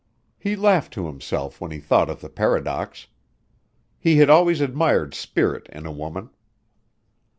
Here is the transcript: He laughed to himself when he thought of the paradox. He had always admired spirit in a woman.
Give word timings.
He 0.39 0.55
laughed 0.55 0.93
to 0.95 1.05
himself 1.05 1.61
when 1.61 1.69
he 1.69 1.79
thought 1.79 2.09
of 2.09 2.21
the 2.21 2.29
paradox. 2.29 3.05
He 3.99 4.17
had 4.17 4.31
always 4.31 4.59
admired 4.59 5.13
spirit 5.13 5.69
in 5.71 5.85
a 5.85 5.91
woman. 5.91 6.31